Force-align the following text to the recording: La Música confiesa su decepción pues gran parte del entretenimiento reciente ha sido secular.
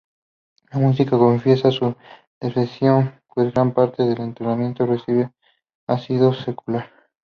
La 0.71 0.79
Música 0.79 1.15
confiesa 1.15 1.69
su 1.69 1.95
decepción 2.39 3.21
pues 3.31 3.53
gran 3.53 3.71
parte 3.71 4.01
del 4.01 4.19
entretenimiento 4.21 4.87
reciente 4.87 5.31
ha 5.85 5.99
sido 5.99 6.33
secular. 6.33 6.89